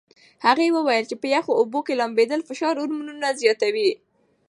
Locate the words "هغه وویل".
0.45-1.05